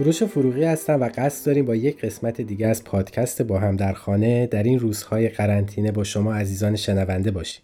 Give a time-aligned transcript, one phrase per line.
[0.00, 3.92] کوروش فروغی هستم و قصد داریم با یک قسمت دیگه از پادکست با هم در
[3.92, 7.62] خانه در این روزهای قرنطینه با شما عزیزان شنونده باشیم.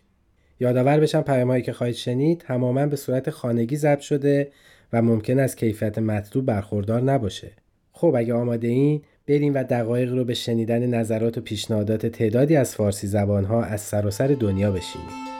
[0.60, 4.50] یادآور بشم پیامهایی که خواهید شنید تماما به صورت خانگی ضبط شده
[4.92, 7.52] و ممکن است کیفیت مطلوب برخوردار نباشه.
[7.92, 12.74] خب اگه آماده این بریم و دقایق رو به شنیدن نظرات و پیشنهادات تعدادی از
[12.74, 15.35] فارسی زبانها از سراسر دنیا بشینیم.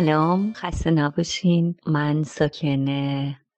[0.00, 1.74] سلام خسته نباشین.
[1.86, 2.86] من ساکن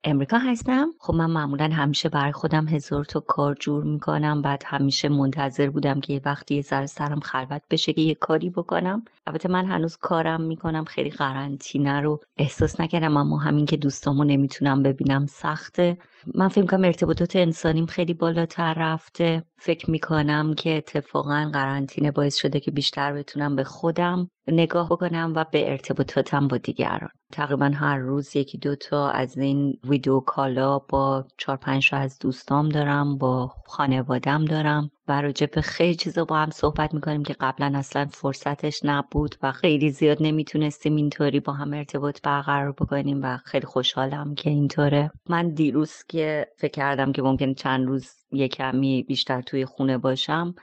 [0.05, 0.91] امریکا هستم.
[0.99, 4.43] خب من معمولا همیشه برای خودم هزار تا کار جور می‌کنم.
[4.43, 8.51] بعد همیشه منتظر بودم که یه وقتی یه ذره سرم خلوت بشه که یه کاری
[8.51, 9.05] بکنم.
[9.27, 10.85] البته من هنوز کارم می‌کنم.
[10.85, 15.99] خیلی قرنطینه رو احساس نکردم اما همین که دوستامو نمی‌تونم ببینم سخته.
[16.35, 19.43] من فکر کنم ارتباطات انسانیم خیلی بالاتر رفته.
[19.59, 25.45] فکر می‌کنم که اتفاقا قرنطینه باعث شده که بیشتر بتونم به خودم نگاه بکنم و
[25.53, 27.11] به ارتباطاتم با دیگران.
[27.33, 33.19] تقریبا هر روز یکی دوتا از این ویدیو کالا با چهار پنج از دوستام دارم
[33.19, 34.91] با خانوادم دارم.
[35.09, 39.53] و راجع به خیلی چیزا با هم صحبت می‌کنیم که قبلا اصلا فرصتش نبود و
[39.53, 45.11] خیلی زیاد نمی‌تونستیم اینطوری با هم ارتباط برقرار بکنیم و خیلی خوشحالم که اینطوره.
[45.29, 50.55] من دیروز که فکر کردم که ممکن چند روز یه کمی بیشتر توی خونه باشم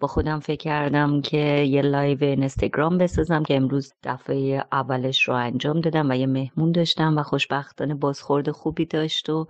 [0.00, 1.38] با خودم فکر کردم که
[1.68, 7.18] یه live اینستاگرام بسازم که امروز دفعه اولش رو انجام دادم و یه مهمون داشتم
[7.18, 9.46] و خوشبختانه بازخورد خوبی داشت و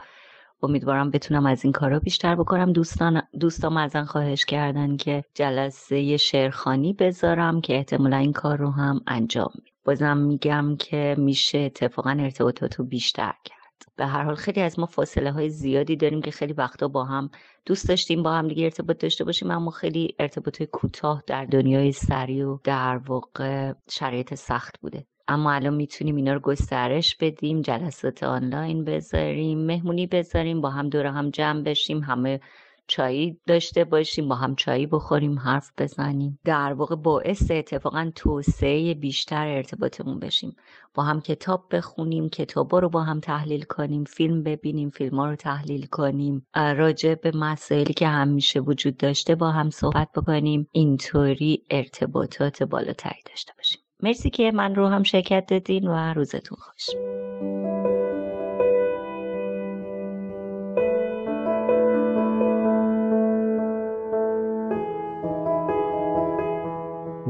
[0.63, 2.73] امیدوارم بتونم از این کارا بیشتر بکنم.
[2.73, 9.01] دوستان دوستام ازم خواهش کردن که جلسه شعرخوانی بذارم که احتمالا این کار رو هم
[9.07, 9.77] انجام میدم.
[9.85, 13.63] بازم میگم که میشه اتفاقا ارتباطات رو بیشتر کرد.
[13.97, 17.31] به هر حال خیلی از ما فاصله های زیادی داریم که خیلی وقتا با هم
[17.67, 22.43] دوست داشتیم با هم دیگه ارتباط داشته باشیم اما خیلی ارتباط کوتاه در دنیای سری
[22.43, 25.07] و در واقع شرایط سخت بوده.
[25.29, 31.07] اما الان می‌تونیم اینا رو گسترش بدیم جلسات آنلاین بذاریم مهمونی بذاریم با هم دور
[31.07, 32.41] هم جمع بشیم همه
[32.87, 36.39] چایی داشته باشیم با هم چایی بخوریم حرف بزنیم.
[36.45, 40.57] در واقع باعث اتفاقا توسعه بیشتر ارتباطمون بشیم.
[40.95, 45.37] با هم کتاب بخونیم کتابا رو با هم تحلیل کنیم فیلم ببینیم فیلم ها رو
[45.37, 46.47] تحلیل کنیم.
[46.55, 50.69] راجع به مسائلی که همیشه وجود داشته با هم صحبت بکنیم.
[50.73, 53.82] اینطوری ارتباطات بالاتری داشته باشیم.
[54.03, 56.91] مرسی که من رو هم شرکت دادین و روزتون خوش.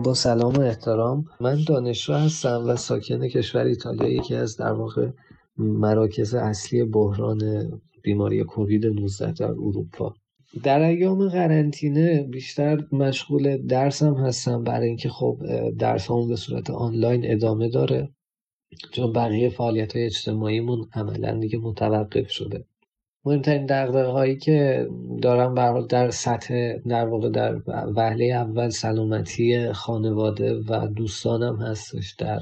[0.05, 5.09] با سلام و احترام من دانشجو هستم و ساکن کشور ایتالیا یکی از در واقع
[5.57, 7.41] مراکز اصلی بحران
[8.03, 10.15] بیماری کووید 19 در اروپا.
[10.63, 15.39] در ایام قرنطینه بیشتر مشغول درسم هستم برای اینکه خب
[15.79, 18.09] درس به صورت آنلاین ادامه داره
[18.93, 22.65] چون بقیه فعالیت های اجتماعیمون عملا دیگه متوقف شده.
[23.25, 24.89] مهمترین دقدقه هایی که
[25.23, 27.61] دارم بر در سطح در واقع در
[27.97, 32.41] وهله اول سلامتی خانواده و دوستانم هستش در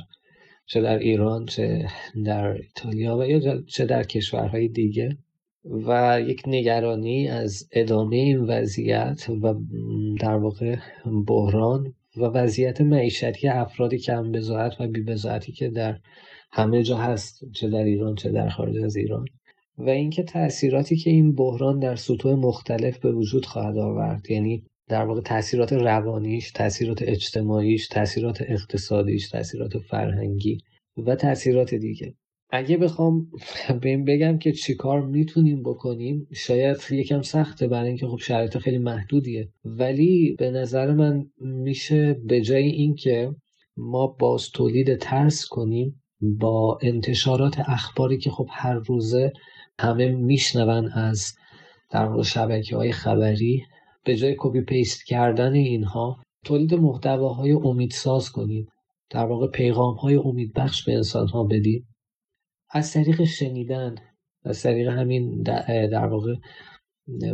[0.66, 1.86] چه در ایران چه
[2.24, 5.18] در ایتالیا و یا چه در کشورهای دیگه.
[5.64, 9.54] و یک نگرانی از ادامه این وضعیت و
[10.20, 10.76] در واقع
[11.26, 15.98] بحران و وضعیت معیشتی افرادی کم بزاعت و بی بزاعتی که در
[16.52, 19.24] همه جا هست چه در ایران چه در خارج از ایران.
[19.78, 24.30] و اینکه تاثیراتی که این بحران در سطوح مختلف به وجود خواهد آورد.
[24.30, 30.58] یعنی در واقع تاثیرات روانیش، تاثیرات اجتماعیش، تاثیرات اقتصادیش، تاثیرات فرهنگی
[31.06, 32.14] و تاثیرات دیگه.
[32.52, 33.26] اگه بخوام
[33.82, 38.78] به این بگم که چیکار می‌تونیم بکنیم شاید یکم سخته برای اینکه خب شرایط خیلی
[38.78, 39.48] محدودیه.
[39.64, 43.34] ولی به نظر من میشه به جای اینکه
[43.76, 49.32] ما باز تولید ترس کنیم با انتشارات اخباری که خب هر روزه
[49.78, 51.32] همه میشنون از
[51.90, 53.62] در واقع شبکه های خبری
[54.04, 58.66] به جای copy paste کردن اینها تولید محتواهای امیدساز کنیم.
[59.10, 61.86] در واقع پیغام های امیدبخش به انسان ها بدیم.
[62.70, 63.94] از طریق شنیدن
[64.44, 66.34] از طریق همین در واقع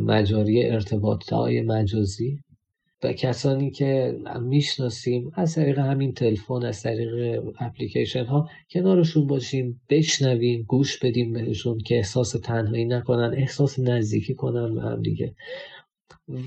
[0.01, 2.41] مجاری ارتباط های مجازی
[3.03, 10.63] و کسانی که می‌شناسیم از طریق همین تلفن از طریق اپلیکیشن ها کنارشون باشیم بشنویم
[10.63, 15.35] گوش بدیم بهشون که احساس تنهایی نکنن احساس نزدیکی کنن به هم دیگه.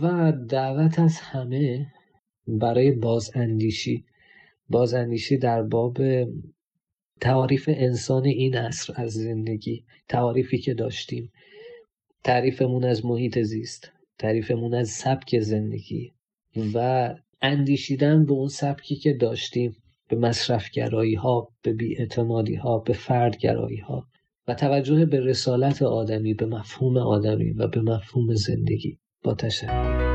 [0.01, 1.87] و دعوت از همه
[2.47, 4.05] برای بازاندیشی.
[4.69, 5.97] بازاندیشی در باب
[7.21, 11.31] تعاریف انسان این عصر از زندگی تعاریفی که داشتیم.
[12.23, 16.11] تعریفمون از محیط زیست تعریفمون از سبک زندگی
[16.73, 17.09] و
[17.41, 19.75] اندیشیدن به اون سبکی که داشتیم
[20.09, 24.07] به مصرفگرایی ها به بیاعتمادی ها به فردگرایی ها
[24.47, 28.99] و توجه به رسالت آدمی به مفهوم آدمی و به مفهوم زندگی.
[29.23, 30.08] با تشکر.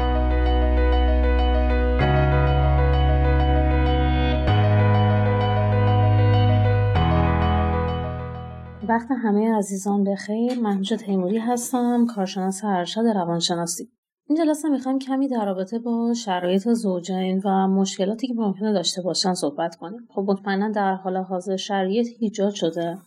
[8.88, 13.88] وقت همه عزیزان بخیر من تیموری هستم کارشناس ارشد روانشناسی.
[14.28, 19.34] این جلسه می‌خوایم کمی در رابطه با شرایط زوجین و مشکلاتی که ممکنه داشته باشن
[19.34, 20.08] صحبت کنیم.
[20.08, 22.98] خب مطمئنا در حال حاضر شرایط ایجاد شده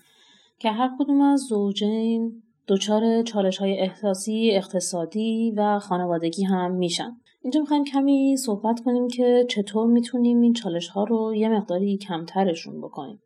[0.59, 7.11] که هر کدوم از زوجین دچار چالش های احساسی اقتصادی و خانوادگی هم میشن.
[7.41, 12.81] اینجا می‌خوایم کمی صحبت کنیم که چطور می‌تونیم این چالش ها رو یه مقداری کمترشون
[12.81, 13.19] بکنیم.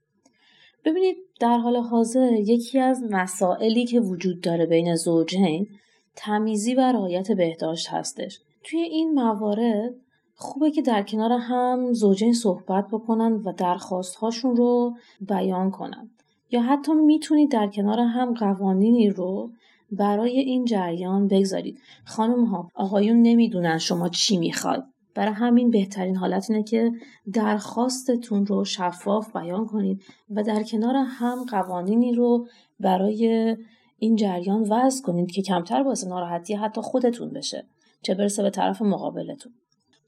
[0.85, 5.67] ببینید در حال حاضر یکی از مسائلی که وجود داره بین زوجین
[6.15, 8.39] تمیزی و رعایت بهداشت هستش.
[8.63, 9.93] توی این موارد
[10.35, 16.09] خوبه که در کنار هم زوجین صحبت بکنن و درخواست هاشون رو بیان کنن.
[16.51, 19.49] یا حتی می‌تونید در کنار هم قوانینی رو
[19.91, 21.79] برای این جریان بگذارید.
[22.05, 24.83] خانم ها آقایون نمی‌دونن شما چی می‌خواید
[25.15, 26.91] برای همین بهترین حالت اینه که
[27.33, 32.47] درخواستتون رو شفاف بیان کنید و در کنار هم قوانینی رو
[32.79, 33.57] برای
[33.97, 37.65] این جریان وضع کنید که کمتر باعث ناراحتی حتی خودتون بشه
[38.01, 39.53] چه برسه به طرف مقابلتون.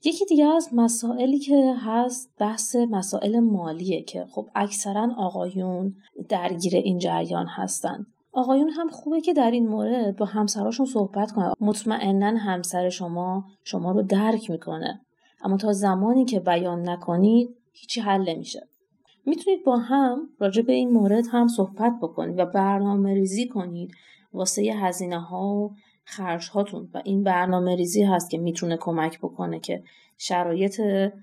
[0.06, 5.96] یکی دیگه از مسائلی که هست بحث مسائل مالیه که خب اکثرا آقایون
[6.30, 8.06] درگیر این جریان هستن.
[8.34, 11.54] آقایون هم خوبه که در این مورد با همسراشون صحبت کنن.
[11.60, 15.02] مطمئنا همسر شما شما رو درک می‌کنه.
[15.44, 18.68] اما تا زمانی که بیان نکنید هیچی حل نمیشه.
[19.26, 23.92] می‌تونید با هم راجع به این مورد هم صحبت بکنید و برنامه ریزی کنید
[24.34, 25.72] واسه هزینه ها و
[26.06, 29.84] خرج هاتون و این برنامه ریزی هست که می‌تونه کمک بکنه که
[30.18, 30.82] شرایط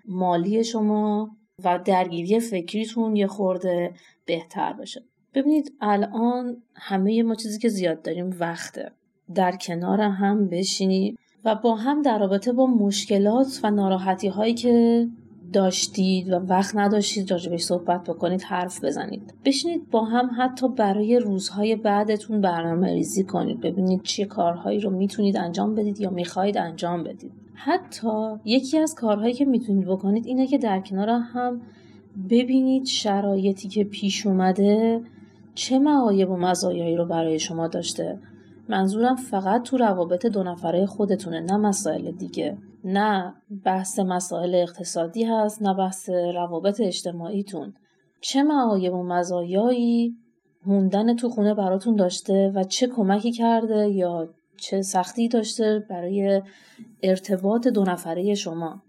[0.08, 1.30] مالی شما
[1.64, 3.94] و درگیری فکریتون یه خورده
[4.26, 5.04] بهتر بشه.
[5.34, 8.92] ببینید الان همه ما چیزی که زیاد داریم وقته.
[9.34, 15.06] در کنار هم بشینید و با هم در رابطه با مشکلات و ناراحتی هایی که
[15.52, 19.34] داشتید و وقت نداشتید راجبش صحبت بکنید حرف بزنید.
[19.44, 23.60] بشینید با هم حتی برای روزهای بعدتون برنامه ریزی کنید.
[23.60, 27.32] ببینید چه کارهایی رو می‌تونید انجام بدید یا می‌خواهید انجام بدید.
[27.54, 28.08] حتی
[28.44, 31.60] یکی از کارهایی که می‌تونید بکنید اینه که در کنار هم
[32.30, 35.00] ببینید شرایطی که پیش اومده
[35.60, 38.18] چه معایب و مزایایی رو برای شما داشته؟
[38.68, 42.58] منظورم فقط تو روابط دو نفره خودتونه نه مسائل دیگه.
[42.84, 47.74] نه بحث مسائل اقتصادی هست نه بحث روابط اجتماعیتون.
[48.20, 50.16] چه معایب و مزایایی
[50.66, 56.42] موندن تو خونه براتون داشته و چه کمکی کرده یا چه سختی داشته برای
[57.02, 58.82] ارتباط دو نفره شما؟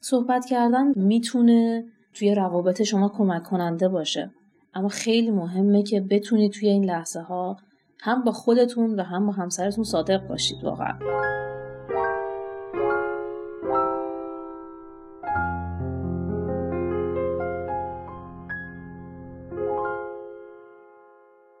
[0.00, 4.30] صحبت کردن می‌تونه توی روابط شما کمک کننده باشه.
[4.74, 7.56] اما خیلی مهمه که بتونید توی این لحظه ها
[8.00, 10.98] هم با خودتون و هم با همسرتون صادق باشید واقعا.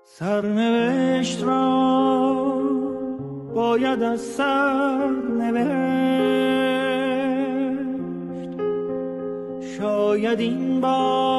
[0.04, 1.88] سرنوشت را
[3.54, 5.88] باید از سر نوشت
[9.78, 11.37] شاید این بار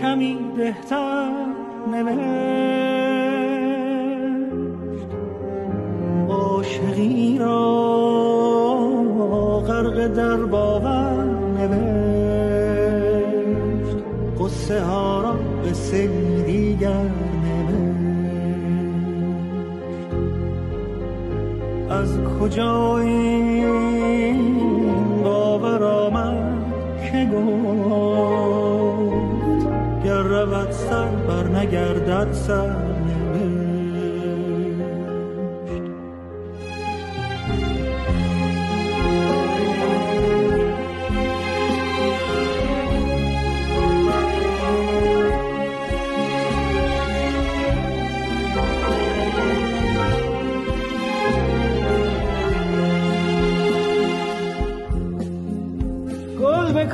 [0.00, 1.30] کمی بهتر
[1.92, 2.20] نوشت.
[6.28, 8.00] عاشقی را
[9.68, 11.24] غرق در باور
[11.58, 11.90] نوشت.
[14.40, 15.72] قصه ها را به
[16.46, 17.10] دیگر
[21.90, 22.98] از کجا
[31.60, 33.70] نگردد سرنوشت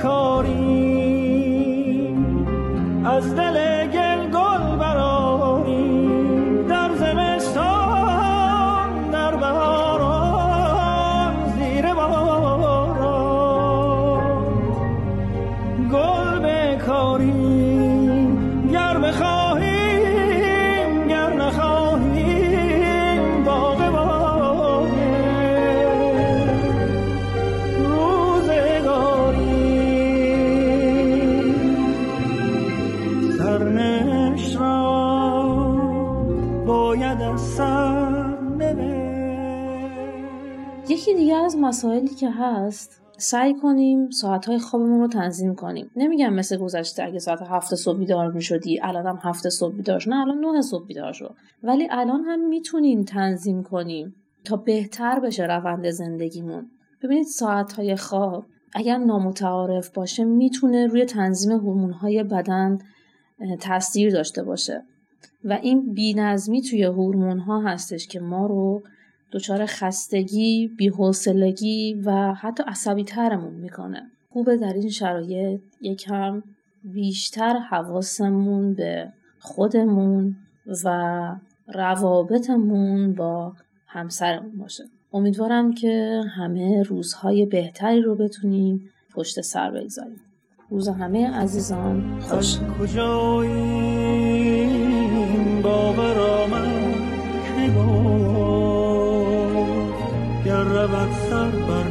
[0.03, 0.87] کاری
[3.05, 3.76] از دل
[36.99, 38.37] باید از سر
[40.89, 45.91] یکی دیگه از مسائلی که هست سعی کنیم ساعتهای خوابمون رو تنظیم کنیم.
[45.97, 50.17] نمیگم مثل گذشته اگه ساعت هفت صبح بیدار می‌شدی الان هم هفت صبح بیدار نه
[50.17, 51.35] الان نه صبح بیدار شد.
[51.63, 56.71] ولی الان هم می‌تونیم تنظیم کنیم تا بهتر بشه روند زندگیمون.
[57.03, 62.79] ببینید ساعتهای خواب اگر نامتعارف باشه می‌تونه روی تنظیم هورمون‌های بدن
[63.61, 64.83] تاثیر داشته باشه.
[65.47, 68.83] و این بینظمی توی هورمون‌ها هستش که ما رو
[69.33, 74.03] دچار خستگی، بی‌حوصلگی و حتی عصبی ترمون می‌کنه.
[74.33, 76.43] خوبه در این شرایط یکم
[76.85, 80.37] بیشتر حواسمون به خودمون
[80.85, 81.37] و
[81.75, 83.53] روابطمون با
[83.87, 84.85] همسرمون باشه.
[85.13, 90.21] امیدوارم که همه روزهای بهتری رو بتونیم پشت سر بگذاریم.
[90.71, 92.59] روز همه عزیزان خوش.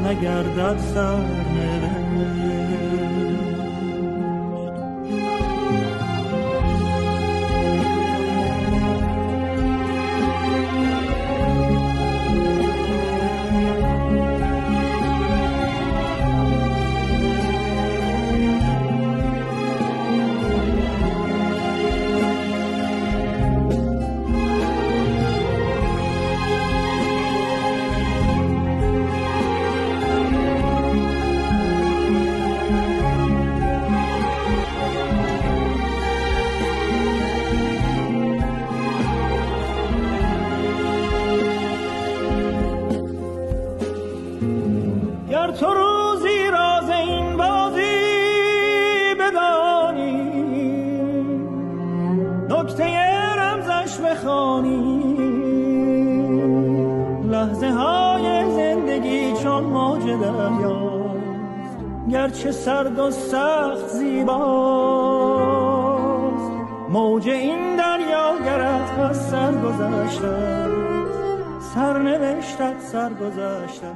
[0.06, 1.55] نگردد سر.
[60.50, 61.78] دریاست
[62.12, 64.36] گرچه سرد و سخت زیباست.
[66.90, 70.68] موج این دریا گرت از سر گذشته
[71.74, 73.92] سرنوشتت سر گذشته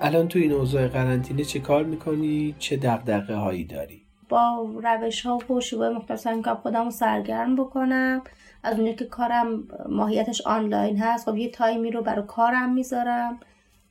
[0.00, 5.38] الان تو این اوضاع قرنطینه چه کار می‌کنی؟ چه دقدقه هایی داری؟ با روش ها
[5.50, 8.22] و شیوه مختلف سعی می‌کنم خودم رو سرگرم بکنم.
[8.62, 13.40] از اونجا که کارم ماهیتش آنلاین هست خب یه تایمی رو برای کارم می‌ذارم.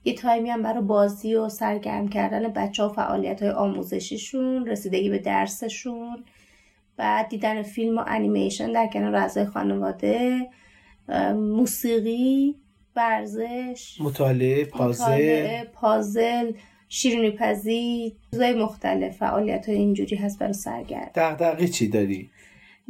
[0.06, 5.10] یه تایمی هم برای بازی و سرگرم کردن بچه ها و فعالیت های آموزشیشون رسیدگی
[5.10, 6.24] به درسشون
[6.98, 10.48] بعد دیدن فیلم و انیمیشن در کنار اعضای خانواده
[11.36, 12.56] موسیقی
[12.96, 15.04] ورزش مطالعه پازل.
[15.04, 16.52] مطالعه پازل
[16.90, 19.18] شیرینی پزی چیزای مختلف.
[19.18, 21.12] فعالیت های اینجوری هست برای سرگرم.
[21.16, 22.30] دغدغه چی داری؟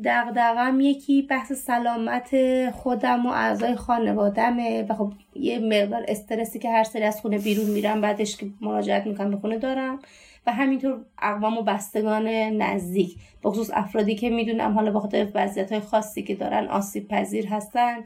[0.03, 2.29] دغدغم یکی بحث سلامت
[2.72, 7.65] خودم و اعضای خانوادمه و خب یه مقدار استرسی که هر سری از خونه بیرون
[7.65, 10.00] میرم بعدش که مراجعت می‌کنم به خونه دارم
[10.48, 13.15] و همینطور اقوام و بستگان نزدیک.
[13.44, 17.98] بخصوص افرادی که می‌دونم حالا به خاطر وضعیت های خاصی که دارن آسیب پذیر هستن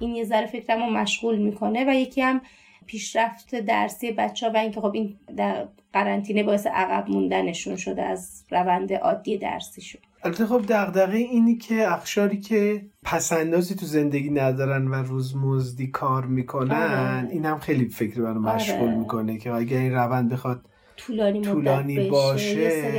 [0.00, 2.40] این یه ذره فکرم رو مشغول می‌کنه و یکی هم
[2.88, 8.44] پیشرفت درسی بچه ها و اینکه خب این در قرنطینه باعث عقب موندنشون شده از
[8.50, 14.94] روند عادی درسیشون البته خب دغدغه اینی که اخشاری که پسندازی تو زندگی ندارن و
[14.94, 17.30] روزمزدی کار می‌کنن آره.
[17.30, 18.98] این هم خیلی فکر برای مشغول آره.
[18.98, 20.60] می‌کنه که اگر این روند بخواد
[20.96, 22.92] طولانی, طولانی باشه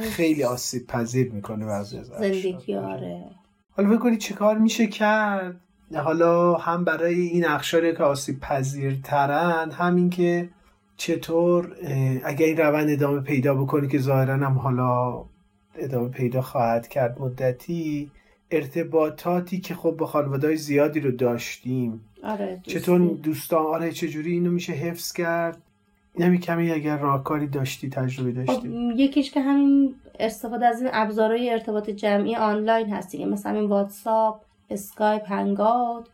[0.00, 3.24] خیلی آسیب پذیر می‌کنه بعضی از زندگی آره
[3.70, 5.60] حالا بکنی چه کار میشه کرد
[5.94, 10.48] حالا هم برای این اخشاری که آسیب پذیرترن همین که
[10.96, 11.76] چطور
[12.24, 15.24] اگر این روند ادامه پیدا بکنه که ظاهرا هم حالا
[15.74, 18.10] ادامه پیدا خواهد کرد مدتی
[18.50, 22.00] ارتباطاتی که خب با خانواده زیادی رو داشتیم.
[22.22, 25.62] آره چطور دوستان آره چجوری اینو میشه حفظ کرد؟
[26.18, 28.68] نمی کمی اگر راهکاری داشتی تجربه داشتی.
[28.96, 33.26] یکیش که همین استفاده از این ابزارهای ارتباط جمعی آنلاین هست دیگه.
[33.26, 36.08] مثلا این واتساپ اسکایپ Hangout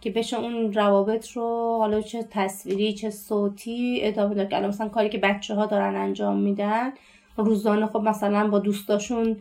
[0.00, 4.54] که بشه اون روابط رو حالا چه تصویری چه صوتی ادامه داد.
[4.54, 6.92] الان مثلا کاری که بچه ها دارن انجام میدن
[7.36, 9.36] روزانه خب مثلا با دوستاشون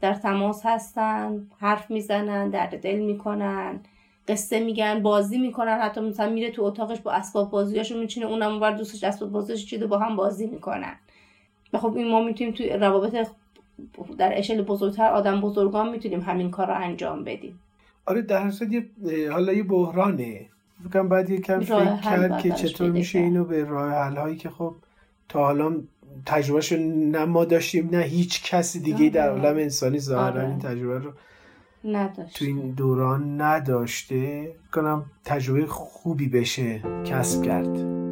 [0.00, 3.80] در تماس هستن حرف می‌زنن درد دل می‌کنن
[4.28, 5.78] قصه میگن بازی می‌کنن.
[5.80, 9.86] حتی مثلا میره تو اتاقش با اسباب بازیاشو میچینه اونم اونور دوستش اسباب بازیش چیده
[9.86, 10.96] با هم بازی می‌کنن.
[11.72, 13.26] و خب این ما می‌تونیم توی روابط
[14.18, 17.60] در اشل بزرگتر آدم بزرگان می‌تونیم همین کار رو انجام بدیم.
[18.06, 20.46] آره در یه حالا یه بحرانه
[20.84, 24.74] بکنم باید یکم فکر کرد که چطور میشه اینو به راه حل هایی که خب
[25.28, 25.82] تا حالا
[26.26, 29.42] تجربهش نه ما داشتیم نه هیچ کسی دیگه در آره.
[29.42, 30.48] عالم انسانی ظاهرا آره.
[30.48, 31.12] این تجربه رو
[31.84, 32.38] نداشت.
[32.38, 38.03] تو این دوران نداشته کنم تجربه خوبی بشه کسب کرد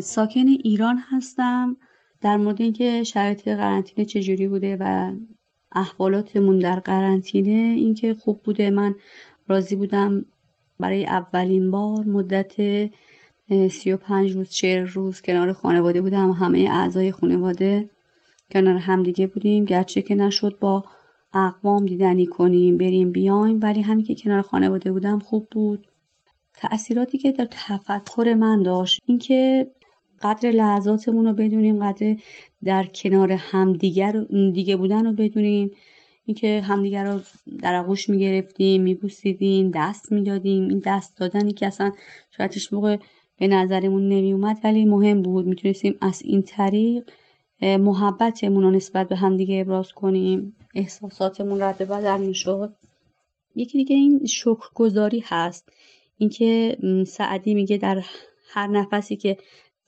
[0.00, 1.76] ساکن ایران هستم
[2.20, 5.12] در مورد اینکه شرایط قرنطینه چجوری بوده و
[5.72, 8.70] احوالاتمون در قرنطینه اینکه خوب بوده.
[8.70, 8.94] من
[9.48, 10.24] راضی بودم
[10.80, 12.52] برای اولین بار مدت
[13.70, 16.30] سی و پنج روز چهر روز کنار خانواده بودم.
[16.30, 17.90] همه اعضای خانواده
[18.50, 19.64] کنار همدیگه بودیم.
[19.64, 20.84] گرچه که نشد با
[21.34, 25.86] اقوام دیدنی کنیم بریم بیایم ولی همین که کنار خانواده بودم خوب بود.
[26.54, 29.70] تأثیراتی که در تفکر من داشت اینکه
[30.24, 32.16] قدر لحظاتمون رو بدونیم قدر
[32.64, 35.70] در کنار همدیگر دیگه بودن رو بدونیم.
[36.26, 37.20] اینکه همدیگر رو
[37.62, 40.68] در آغوش می‌گرفتیم میبوسیدیم دست می‌دادیم.
[40.68, 41.92] این دست دادنی که اصلا
[42.36, 42.96] شاید موقع
[43.38, 45.46] به نظرمون نمیومد ولی مهم بود.
[45.46, 47.10] می‌تونستیم از این طریق
[47.62, 50.56] محبتمون رو نسبت به همدیگه ابراز کنیم.
[50.74, 52.74] احساساتمون رد بدل می‌شد.
[53.56, 55.68] یکی دیگه این شکرگذاری هست.
[56.18, 58.02] اینکه سعدی میگه در
[58.52, 59.36] هر نفسی که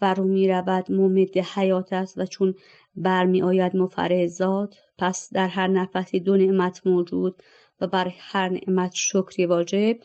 [0.01, 2.55] فرو می رود ممد حیات است و چون
[2.97, 7.43] برمی آید مفرزاد پس در هر نفسی دو نعمت موجود
[7.81, 9.97] و بر هر نعمت شکری واجب.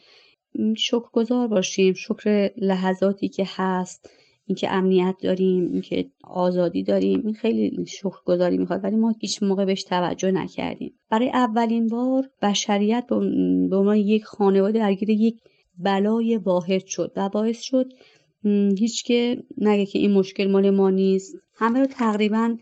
[0.77, 4.09] شکرگزار باشیم شکر لحظاتی که هست
[4.45, 9.83] اینکه امنیت داریم اینکه آزادی داریم این خیلی شکرگزاری می‌خواد ولی ما هیچ موقع بهش
[9.83, 10.93] توجه نکردیم.
[11.09, 15.41] برای اولین بار بشریت به عنوان یک خانواده درگیر یک
[15.77, 17.85] بلای واحد شد و باعث شد
[18.77, 21.35] هیچ که نگه که این مشکل مال ما نیست.
[21.55, 22.57] همه رو تقریبا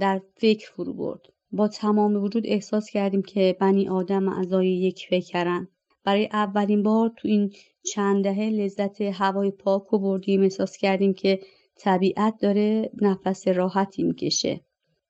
[0.00, 1.20] در فکر فرو برد.
[1.52, 5.68] با تمام وجود احساس کردیم که بنی آدم اعضای یک فکرن.
[6.04, 7.52] برای اولین بار تو این
[7.94, 10.42] چند دهه لذت هوای پاک رو بردیم.
[10.42, 11.40] احساس کردیم که
[11.78, 14.60] طبیعت داره نفس راحتی می‌کشه.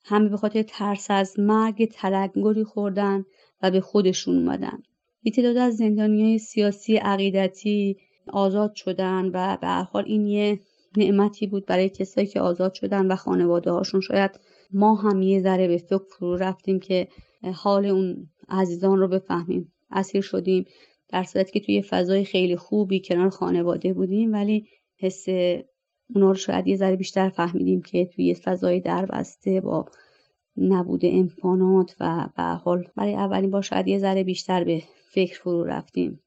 [0.05, 3.25] همه به خاطر ترس از مرگ تلنگری خوردن
[3.63, 4.83] و به خودشون اومدن.
[5.23, 7.97] یه تعداد از زندانی سیاسی عقیدتی
[8.33, 10.61] آزاد شدن و به هر حال این یه
[10.97, 14.01] نعمتی بود برای کسایی که آزاد شدن و خانواده هاشون.
[14.01, 14.31] شاید
[14.73, 17.09] ما هم یه ذره به فکر فرو رفتیم که
[17.55, 19.73] حال اون عزیزان رو بفهمیم.
[19.91, 20.65] اسیر شدیم
[21.09, 25.29] در صورتی که توی فضای خیلی خوبی کنار خانواده بودیم ولی حس
[26.15, 29.87] اونا رو شاید یه ذره بیشتر فهمیدیم که توی فضای دربسته با
[30.57, 35.65] نبود امکانات و به حال برای اولین بار شاید یه ذره بیشتر به فکر فرو
[35.65, 36.21] رفتیم.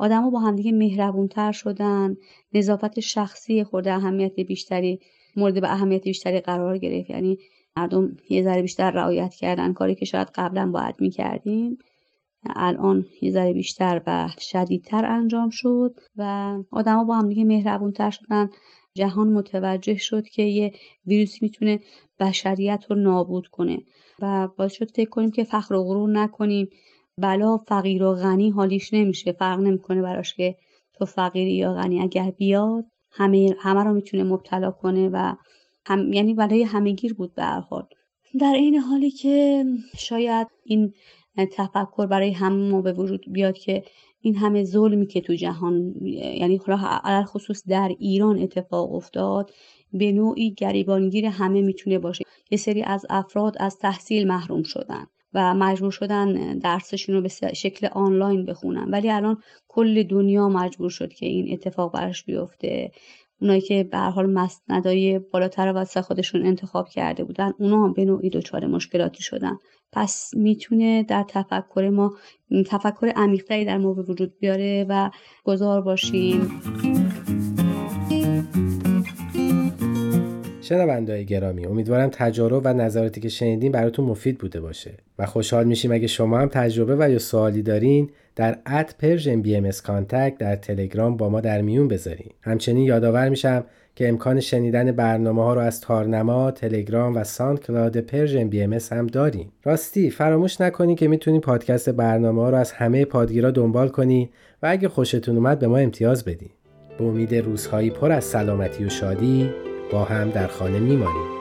[0.00, 2.16] آدما با همدیگه مهربونتر شدن
[2.52, 4.98] نظافت شخصی خورده اهمیت بیشتری
[5.36, 7.10] مورد به اهمیت بیشتری قرار گرفت.
[7.10, 7.38] یعنی
[7.76, 9.72] مردم یه ذره بیشتر رعایت کردن.
[9.72, 11.78] کاری که شاید قبلا باید می‌کردیم
[12.56, 18.50] الان یه ذره بیشتر و شدیدتر انجام شد و آدما با همدیگه مهربونتر شدن.
[18.94, 20.72] جهان متوجه شد که یه
[21.06, 21.80] ویروسی می‌تونه
[22.20, 23.78] بشریت رو نابود کنه
[24.22, 26.68] و باعث شد فکر کنیم که فخر و غرور نکنیم.
[27.18, 30.56] بلا فقیر و غنی حالیش نمیشه فرق نمی‌کنه براش که
[30.94, 32.00] تو فقیری یا غنی.
[32.00, 35.34] اگر بیاد همه همه رو می‌تونه مبتلا کنه و
[35.86, 37.86] هم یعنی برای همهگیر بود به حال.
[38.40, 39.64] در این حالی که
[39.96, 40.92] شاید این
[41.56, 43.82] تفکر برای همه ما به وجود بیاد که
[44.20, 45.94] این همه ظلمی که تو جهان
[46.40, 49.50] یعنی حالا خصوص در ایران اتفاق افتاد
[49.92, 52.24] به نوعی گریبانگیر همه می‌تونه باشه.
[52.50, 55.06] یه سری از افراد از تحصیل محروم شدن.
[55.34, 58.90] و مجبور شدن درسشون رو به شکل آنلاین بخونن.
[58.90, 62.90] ولی الان کل دنیا مجبور شد که این اتفاق براش بیفته.
[63.40, 68.30] اونایی که به حال مسندای بالاتر واسه خودشون انتخاب کرده بودن اونا هم به نوعی
[68.30, 69.58] دچار مشکلاتی شدن.
[69.92, 72.16] پس می‌تونه در تفکر ما
[72.66, 75.10] تفکر عمیقتری در به وجود بیاره و
[75.44, 76.60] گذار باشیم.
[80.70, 85.92] شنوندای گرامی امیدوارم تجارب و نظراتی که شنیدین براتون مفید بوده باشه و خوشحال میشیم
[85.92, 89.70] اگه شما هم تجربه و یا سوالی دارین در at Persian BM
[90.38, 95.54] در تلگرام با ما در میون بذارین همچنین یادآور میشم که امکان شنیدن برنامه ها
[95.54, 99.52] رو از تارنما، تلگرام و SoundCloud Persian BM هم داریم.
[99.64, 104.30] راستی فراموش نکنی که می‌تونی پادکست برنامه ها رو از همه پادگیرا دنبال کنی
[104.62, 106.50] و اگه خوشتون اومد به ما امتیاز بدی.
[106.98, 109.50] به امید روزهایی پر از سلامتی و شادی
[109.92, 111.40] با هم در خانه میمانیم.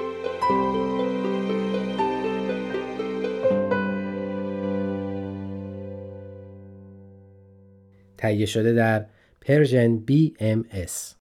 [8.17, 9.05] تهیه شده در
[9.41, 11.18] پرژن BMS